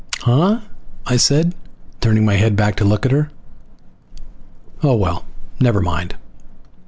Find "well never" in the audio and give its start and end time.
4.95-5.79